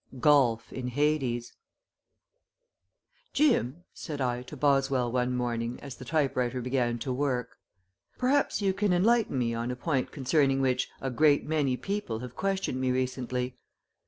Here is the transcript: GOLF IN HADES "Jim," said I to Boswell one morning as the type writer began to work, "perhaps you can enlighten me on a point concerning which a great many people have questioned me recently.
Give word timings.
GOLF 0.19 0.73
IN 0.73 0.87
HADES 0.87 1.53
"Jim," 3.33 3.83
said 3.93 4.19
I 4.19 4.41
to 4.41 4.57
Boswell 4.57 5.11
one 5.11 5.35
morning 5.35 5.79
as 5.81 5.97
the 5.97 6.05
type 6.05 6.35
writer 6.35 6.59
began 6.59 6.97
to 6.97 7.13
work, 7.13 7.59
"perhaps 8.17 8.63
you 8.63 8.73
can 8.73 8.93
enlighten 8.93 9.37
me 9.37 9.53
on 9.53 9.69
a 9.69 9.75
point 9.75 10.11
concerning 10.11 10.59
which 10.59 10.89
a 11.01 11.11
great 11.11 11.45
many 11.45 11.77
people 11.77 12.17
have 12.21 12.35
questioned 12.35 12.81
me 12.81 12.89
recently. 12.89 13.55